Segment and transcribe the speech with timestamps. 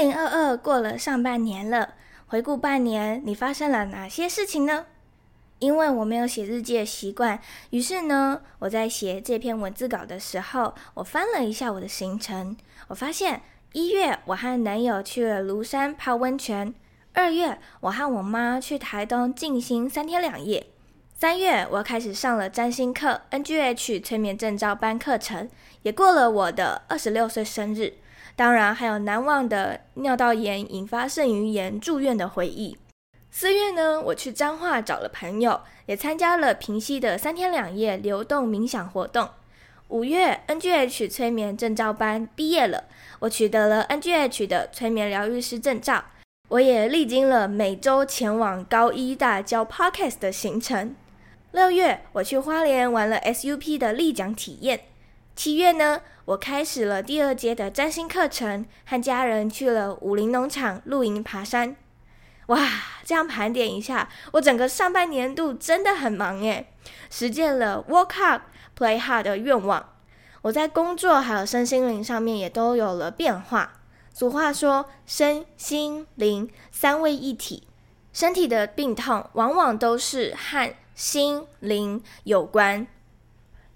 [0.00, 1.94] 零二二过了上半年了，
[2.26, 4.86] 回顾半年，你发生了哪些事情呢？
[5.58, 12.56] 因为我没有写日记的习惯，于是呢，我在写这篇文字稿的时候，我翻了一下我的行程，
[12.88, 16.74] 我发现一月我和男友去了庐山泡温泉，
[17.12, 20.68] 二月我和我妈去台东静心三天两夜，
[21.14, 25.50] 三月我开始上了占星课 NGH 催眠证照班课程，
[25.82, 27.98] 也过了我的二十六岁生日。
[28.40, 32.74] 当然，还有难忘的尿道炎引发肾盂炎住院的回忆。
[33.30, 39.28] 四月呢，我去彰化找了朋友，也参加了平溪的三天两夜流动冥想活动。
[39.88, 42.84] 五月，NGH 催眠证照班毕业了，
[43.18, 46.02] 我取得了 NGH 的催眠疗愈师证照。
[46.48, 50.96] 我也历经了每周前往高医大教 Podcast 的行程。
[51.52, 54.80] 六月，我去花莲玩了 SUP 的立桨体验。
[55.42, 61.74] 七月呢，我开始了第二阶的占星课程，和家人去了武陵农场露营爬山。
[62.48, 62.68] 哇，
[63.06, 66.70] 这样盘点一下，我整个上半年度真的很忙耶，
[67.08, 68.40] 实践了 Work Hard,
[68.76, 69.88] Play Hard 的愿望。
[70.42, 73.80] 我在工作还有身心灵上面也都有了变化。
[74.12, 77.66] 俗话说，身心灵三位一体，
[78.12, 82.86] 身体的病痛往往都是和心灵有关。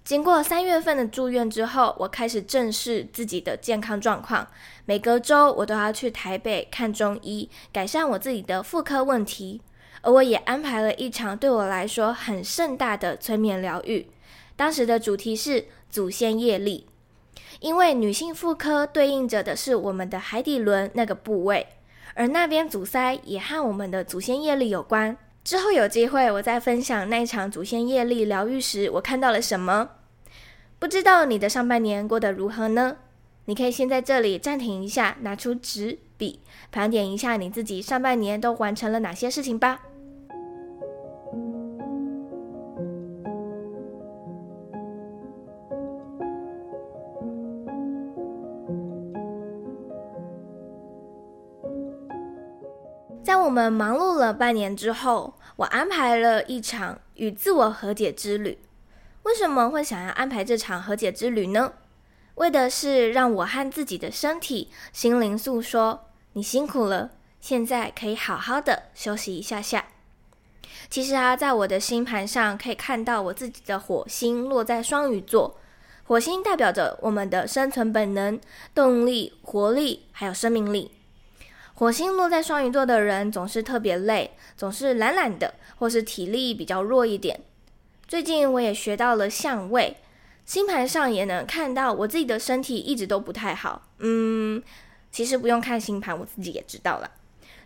[0.05, 4.47] 经过三月份的住院之后，我开始正视自己的健康状况。
[4.85, 9.61] 每隔周我都要去台北看中医，改善我自己的妇科问题。
[10.03, 14.05] 而我也安排了一场对我来说很盛大的催眠疗愈。
[14.55, 16.85] 当时的主题是祖先业力，
[17.59, 21.65] 因为女性妇科对应着的是我们的海底轮那个部位，
[22.13, 25.17] 而那边阻塞也和我们的祖先业力有关。
[25.45, 29.89] 之后有机会，我再分享那一场祖先业力疗愈时，我看到了什么。
[30.79, 32.97] 不知道你的上半年过得如何呢？
[33.45, 36.39] 你可以先在这里暂停一下，拿出纸笔，
[36.71, 39.81] 盘点一下你自己上半年都完成了哪些事情吧。
[53.23, 58.57] 在我们忙碌了半年之后，我安排了一场与自我和解之旅。
[59.23, 61.73] 为什么会想要安排这场和解之旅呢？
[62.35, 69.85] 为的是让我和自己的身体、心灵诉说：“你辛苦了，现在可以好好的休息一下下。”
[70.89, 75.57] 其实啊，在我的星盘上可以看到我自己的火星落在双鱼座，
[76.03, 78.39] 火星代表着我们的生存本能、
[78.73, 80.91] 动力、活力，还有生命力。
[81.77, 87.41] 火星落在双鱼座的人总是特别累，总是懒懒的，或是体力比较弱一点。
[88.07, 89.97] 最近我也学到了相位，
[90.45, 93.89] 星盘上也能看到我自己的身体一直都不太好。
[93.99, 94.63] 嗯，
[95.11, 97.11] 其实不用看星盘，我自己也知道了。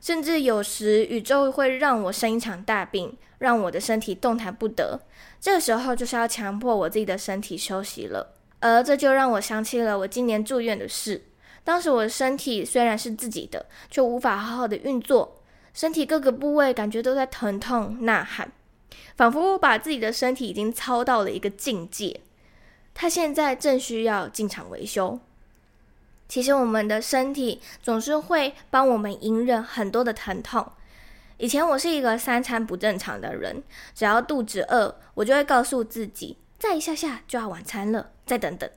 [0.02, 5.00] 甚至有时宇宙会让我生一场大病，让我的身体动弹不得。
[5.40, 8.34] 这个时候就是要强迫我自己的身体休息了。
[8.62, 11.26] 而这就让我想起了我今年住院的事。
[11.64, 15.42] 当时我的身体虽然是自己的，却无法好好的运作，
[15.74, 18.52] 身体各个部位感觉都在疼痛呐喊。
[19.16, 22.22] 仿佛我把自己的身体已经操到了一个境界，
[22.94, 25.20] 他现在正需要进场维修。
[26.28, 30.66] 其实我们的身体总是会帮我们隐忍很多的疼痛。
[31.38, 33.64] 以前我是一个三餐不正常的人，
[33.94, 38.70] 只要肚子饿，我就会告诉自己，再一下下就要晚餐了，再等等。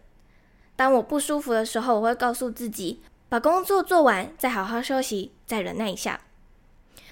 [0.75, 6.21] 当我不舒服的时候，我会告诉自己，把工作做完，再好好休息，再忍耐一下。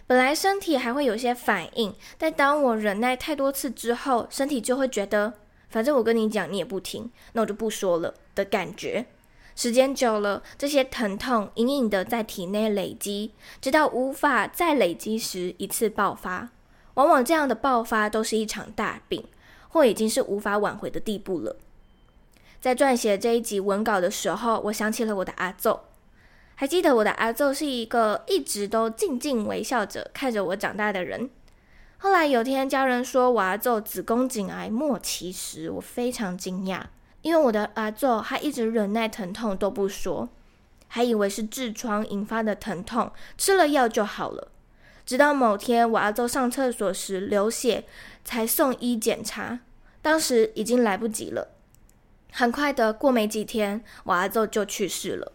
[0.06, 5.34] 本来身体还会有些反应，但当我忍耐太多次之后，身体就会觉得，
[5.68, 9.06] 反正我跟你讲你也不听，那我就不说了的感觉。
[9.54, 16.48] 时间久了，这些疼痛隐隐的在体内累积，直到无法再累积时一次爆发。
[16.94, 19.24] 往往这样的爆发都是一场大病，
[19.68, 21.56] 或已经是无法挽回的地步了。
[22.60, 25.80] 在撰写这一集文稿的时候，我想起了我的阿祖。
[26.56, 31.30] 还记得我的阿祖是一个一直都静静微笑着看着我长大的人。
[31.96, 36.82] 后来有天家人说我阿祖子宫颈癌末期时，我非常惊讶。
[37.22, 40.28] 因为我的阿祖他一直忍耐疼痛都不说，
[40.88, 44.48] 还以为是痔疮引发的疼痛，吃了药就好了。
[45.06, 47.84] 直到某天我阿奏上厕所时流血，
[48.24, 49.60] 才送医检查，
[50.02, 51.48] 当时已经来不及了。
[52.32, 55.32] 很快的，过没几天，我阿祖就去世了。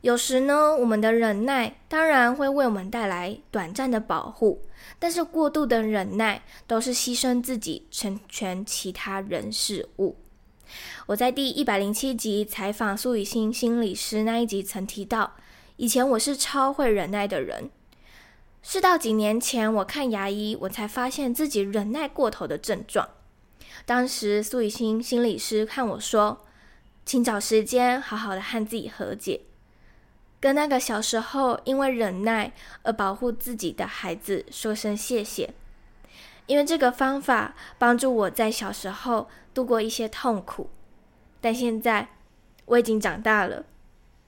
[0.00, 4.62] 有时呢，我们的忍耐当然会为我们带来短暂的保护，
[4.98, 10.16] 但是过度的忍耐都是牺牲自己，成全其他人事物。
[11.06, 15.34] 我在第一百零七集采访苏雨欣心理师那一集曾提到，
[15.76, 17.70] 以前我是超会忍耐的人，
[18.62, 23.06] 是到几年前我看牙医，我才发现自己忍耐过头的症状。
[23.84, 26.44] 当时苏雨欣心理师看我说
[27.06, 29.42] ：“请找时间好好的和自己和解。”
[30.40, 32.52] 跟那个小时候因为忍耐
[32.82, 35.52] 而保护自己的孩子说声谢谢，
[36.46, 40.70] 因为这个方法帮助我在小时候度过一些痛苦。
[41.42, 42.08] 但现在
[42.64, 43.64] 我已经长大了，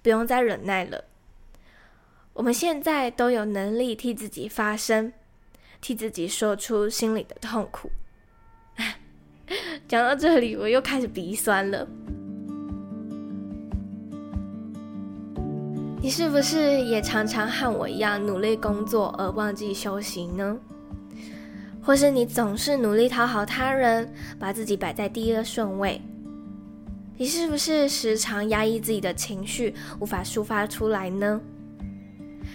[0.03, 1.05] 不用再忍耐了。
[2.35, 5.13] 我们现在都有能力替自己发声，
[5.81, 7.91] 替自己说出心里的痛苦。
[9.89, 11.87] 讲到这里，我又开始鼻酸了。
[16.01, 20.59] 你是不是也常常和我一样努力工作而忘记休息呢？
[21.81, 26.01] 或是你总是努力讨好他人，把自己摆在第二顺位？
[27.17, 31.41] 你是不是时常压抑自己的情绪，无法抒发出来呢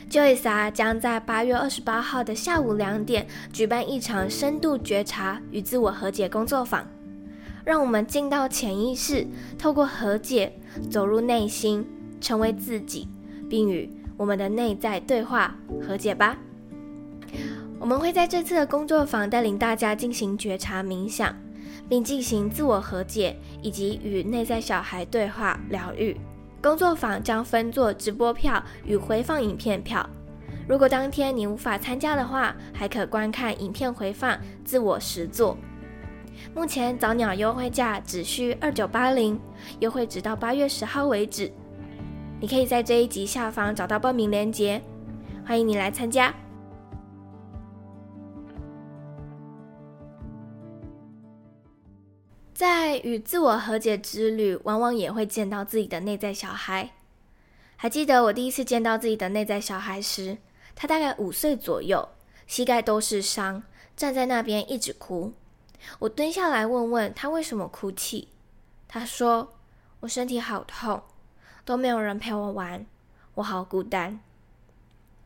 [0.10, 6.88] ？Joyce 将在八月二十八号的下午两点举办一场深度觉察与自我和解工作坊，
[7.64, 9.28] 让我们进到潜意识，
[9.58, 10.54] 透过和解
[10.90, 11.86] 走入内心，
[12.20, 13.08] 成为自己。
[13.50, 16.38] 并与我们的内在对话和解吧。
[17.80, 21.34] 我们会在这次的工作坊带领大家进行觉察冥想，
[21.88, 26.18] 并进行自我和解以及与内在小孩对话疗愈。
[26.68, 30.06] 工作坊将分作直播票与回放影片票。
[30.68, 35.58] 如果当天你无法参加的话，还可观看影片回放自我实作。
[36.54, 39.40] 目前早鸟优惠价只需二九八零，
[39.80, 41.50] 优惠直到八月十号为止。
[42.42, 44.82] 你可以在这一集下方找到报名链接，
[45.46, 46.34] 欢迎你来参加。
[53.04, 56.92] 与自我和解之旅，往往也会见到自己的内在小孩。
[57.76, 60.38] 还记得我第一次见到自己的内在小孩时，
[60.76, 62.10] 他大概五岁左右，
[62.46, 63.64] 膝盖都是伤，
[63.96, 65.34] 站在那边一直哭。
[66.00, 68.30] 我蹲下来问问他为什么哭泣，
[68.88, 69.54] 他说
[70.02, 71.02] ：“我身体好痛。”
[71.64, 72.86] 都没有人陪我玩，
[73.36, 74.22] 我好孤单。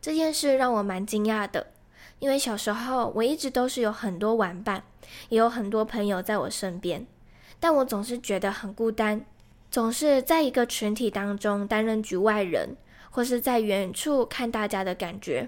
[0.01, 1.67] 这件事让我蛮惊讶的，
[2.17, 4.83] 因为小时候我一直都是有很多玩伴，
[5.29, 7.06] 也有很多朋友在我身边，
[7.61, 9.23] 但我总是觉得很孤单，
[9.69, 12.75] 总是在一个群体当中担任局外人，
[13.11, 15.47] 或是在远处看大家的感觉。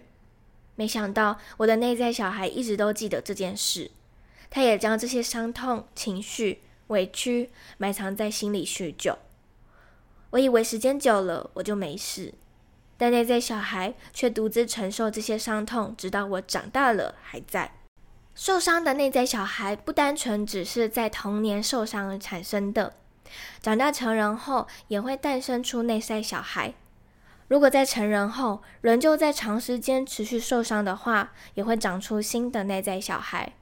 [0.76, 3.90] 没想到我的内在小孩一直都记得这件事，
[4.52, 9.18] 他也将这些伤痛、情绪、委屈埋藏在心里许久。
[10.30, 12.34] 我以为时间久了我就没事，
[12.96, 17.74] 但内在小孩却独自承受这些伤痛，直到我长大了还在。
[18.36, 22.94] 受伤的内在小孩不单纯只是在童年受伤而产生的，
[23.62, 26.74] 长大成人后也会诞生出内在小孩。
[27.48, 33.54] 如果在成人后仍旧在长时间持续受伤的话，也会长出新的内在小孩。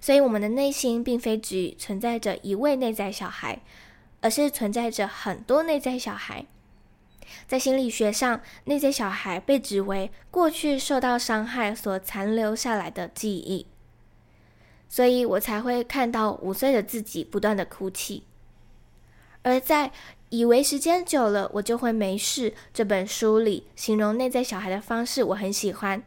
[0.00, 3.60] 所以，我们的内心并非只存在着一位内在小孩。
[4.22, 6.44] 而是存在着很多内在小孩，
[7.48, 13.66] 在心理学上，内在小孩被指为过去受到伤害所残留下来的记忆，
[14.90, 18.24] 所以我才会看到五岁的自己不断的哭泣。
[19.42, 19.90] 而在
[20.28, 26.02] 以为时间久了我就会没事这本书里，形容内在小孩的方式我很喜欢。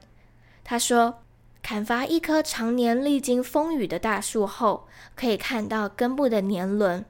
[0.63, 1.23] 他说，
[1.63, 7.03] 砍伐一棵常年历经风雨的大树后，可以看到根部的年轮。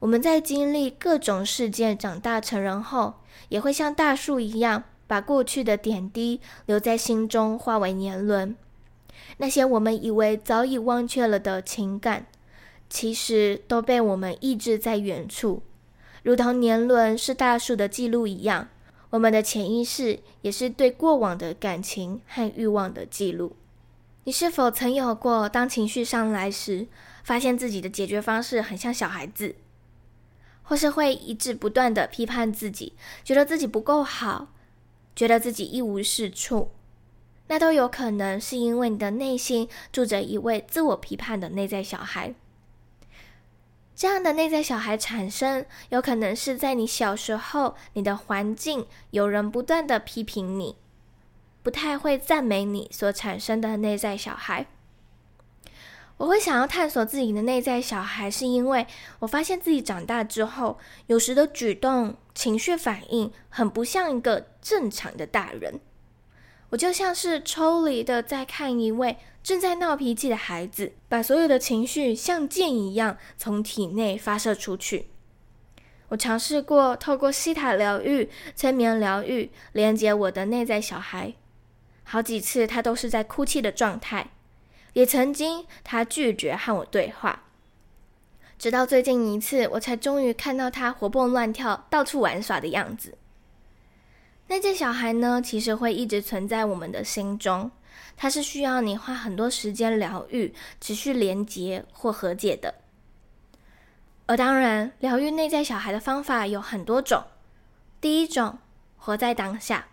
[0.00, 3.14] 我们在经历各种事件、长大成人后，
[3.48, 8.56] 也会像大树一样，把过去的点滴留在心中，化为年轮。
[9.38, 12.26] 那些我们以为早已忘却了的情感，
[12.88, 15.62] 其实都被我们抑制在远处，
[16.22, 18.68] 如同年轮是大树的记录一样。
[19.10, 23.56] 我们的潜意识也是对过往的感情和欲望的记录。
[24.24, 26.86] 你是否曾有过，当情绪上来时，
[27.24, 29.54] 发现自己的解决方式很像小孩子？
[30.62, 32.92] 或是会一直不断的批判自己，
[33.24, 34.48] 觉得自己不够好，
[35.16, 36.70] 觉得自己一无是处，
[37.48, 42.34] 那都有可能是因为你的内心住着一位自我批判的内在小孩。
[43.96, 50.76] 这样的内在小孩产生，有可能是在你小时候，你的环境有人不断的批评你，
[51.64, 54.66] 不太会赞美你所产生的内在小孩。
[56.18, 58.86] 我会想要探索自己的内在小孩，是因为
[59.20, 65.80] 我发现自己长大之后，有时的举动、情绪反应很不像一个正常的大人。
[66.70, 75.08] 我就像是抽离的在看一位正在闹脾气的孩子，把所有的情绪像箭一样从体内发射出去。
[76.08, 81.34] 我尝试过透过西塔疗愈、催眠疗愈连接我的内在小孩，
[82.04, 84.30] 好几次他都是在哭泣的状态，
[84.92, 87.44] 也曾经他拒绝和我对话，
[88.58, 93.16] 直到最近一次，我才终于看到他活蹦乱跳、到处玩耍的样子。
[94.48, 97.70] 内在小孩呢，其实会一直存在我们的心中，
[98.16, 102.74] 它是需要你花很多时间疗愈、持续连接或和解的。
[104.24, 107.24] 而当然，疗愈内在小孩的方法有很多种。
[108.00, 108.58] 第一种，
[108.96, 109.88] 活在当下。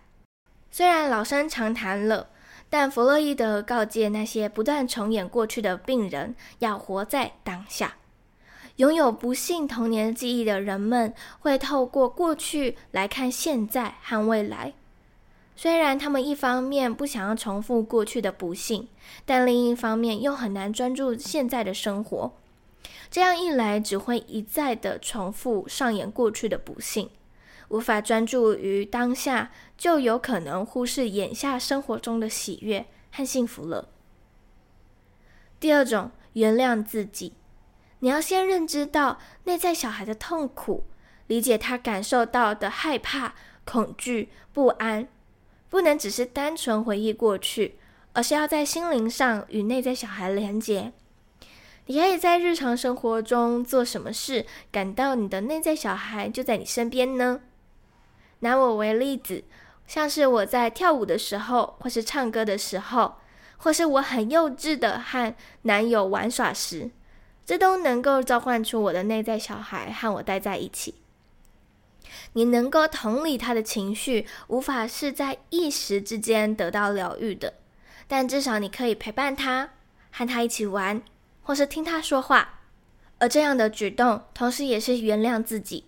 [0.70, 2.30] 虽然老生常谈了，
[2.70, 7.96] 但弗洛伊德告诫那些不断重演过去的病人，要活在当下。
[8.76, 14.74] 拥有不幸童年记忆的人们，会透过过去来看现在和未来。
[15.54, 18.88] 虽然他们一方面不想要重复过去的不幸，
[19.24, 22.32] 但另一方面又很难专注现在的生活。
[23.10, 27.08] 这样一来，只会一再的重复上演过去的不幸，
[27.68, 33.88] 无法专注于当下，就有可能忽视眼下生活中的喜悦和幸福了。
[35.58, 37.32] 第二种，原谅自己。
[38.00, 40.84] 你要先认知到内在小孩的痛苦，
[41.26, 43.34] 理解他感受到的害怕、
[43.64, 45.08] 恐惧、不安，
[45.70, 47.78] 不能只是单纯回忆过去，
[48.12, 50.92] 而是要在心灵上与内在小孩连接。
[51.86, 57.40] 你可以在日常生活中做什么事，感到你的内在小孩就在你身边呢？
[58.40, 59.44] 拿我为例子，
[59.86, 63.14] 像是我在跳舞的时候，或是唱歌的时候，
[63.56, 66.90] 或是我很幼稚的和男友玩耍时。
[67.46, 70.96] 这都能够召唤出我的内在小孩和我待在一起。
[72.32, 77.54] 你能够同理他的情绪，无法是在一时之间得到疗愈的，
[78.06, 79.70] 但至少你可以陪伴他，
[80.10, 81.00] 和他一起玩，
[81.42, 82.60] 或是听他说话。
[83.18, 85.84] 而这样的举动，同时也是原谅自己，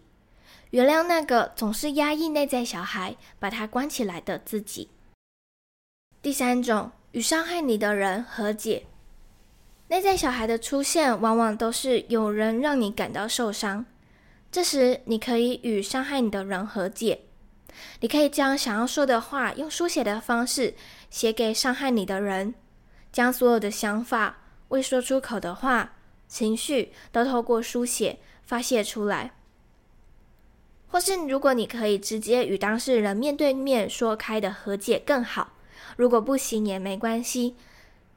[0.71, 4.89] 原谅那个总是压抑内在小孩，把他关起来的自己。
[6.23, 8.87] 第三种，与伤害你的人和解。
[9.89, 13.87] 内在小孩的出现，往往都是有人让你感到受伤。
[14.53, 17.23] 这时，你可以与伤害你的人和解。
[18.01, 20.75] 你可以将想要说的话，用书写的方式
[21.09, 22.55] 写给伤害你的人，
[23.11, 25.95] 将所有的想法、未说出口的话、
[26.29, 29.33] 情绪，都透过书写发泄出来。
[30.89, 35.55] 或是，如果你可以直接与当事人面对面说开的和解更好。
[35.97, 37.57] 如果不行也没关系。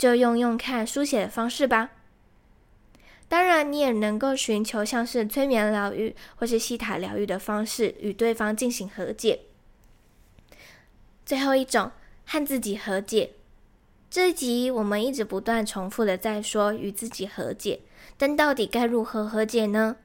[0.01, 1.91] 就用用看书写的方式吧。
[3.27, 9.41] 当然，你也能够寻求像是催眠疗愈或是西塔疗愈的方式与对方进行和解。
[11.23, 11.91] 最后一种，
[12.25, 13.33] 和自己和解。
[14.09, 17.81] 这一集我们一直不断重复的在说与自己和解，
[18.17, 19.97] 但到底该如何和解呢？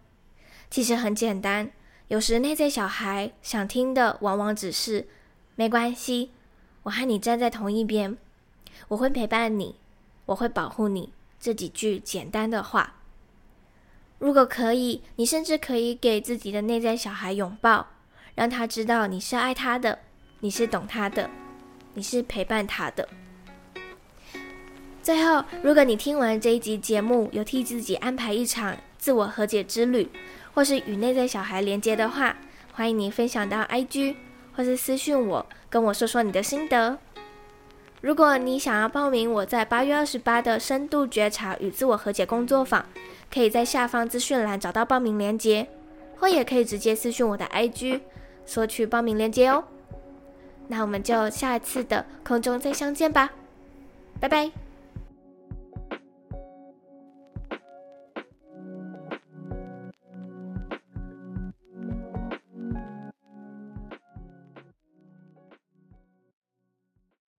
[0.71, 1.71] 其实很简单，
[2.09, 5.09] 有时内在小孩想听的往往只是
[5.57, 6.33] “没关系，
[6.83, 8.19] 我和你站在同一边，
[8.89, 9.77] 我会陪伴你。”
[10.27, 12.95] 我会保护你这几句简单的话。
[14.19, 17.87] 如果可以，你甚至可以给自己的内在小孩拥抱，
[18.35, 19.99] 让他知道你是爱他的，
[20.41, 21.29] 你是懂他的，
[21.95, 23.09] 你是陪伴他的。
[25.03, 30.11] 最后，如果你听完这一集节目，有替自己安排一场自我和解之旅，
[30.53, 32.37] 或是与内在小孩连接的话，
[32.73, 34.17] 欢迎你分享到 IG，
[34.55, 36.99] 或是私讯我，跟我说说你的心得。
[38.03, 42.85] 如果你想要报名我在八月二十八的深度觉察与自我和解工作坊，
[43.33, 45.67] 可以在下方资讯栏找到报名链接，
[46.17, 48.01] 或也可以直接私讯我的 IG
[48.45, 49.65] 索取报名链接哦。
[50.69, 53.31] 那我们就下一次的空中再相见吧，
[54.21, 54.66] 拜拜。